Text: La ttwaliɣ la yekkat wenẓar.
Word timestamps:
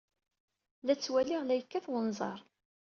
La 0.85 0.93
ttwaliɣ 0.95 1.41
la 1.43 1.55
yekkat 1.59 1.85
wenẓar. 1.91 2.39